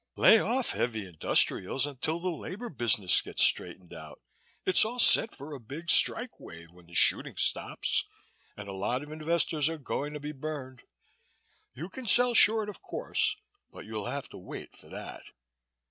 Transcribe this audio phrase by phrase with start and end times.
[0.15, 4.19] Lay off heavy industrials until the labor business gets straightened out.
[4.65, 8.07] It's all set for a big strike wave when the shooting stops
[8.57, 10.81] and a lot of investors are going to be burned.
[11.75, 13.35] You can sell short of course
[13.71, 15.21] but you'll have to wait for that.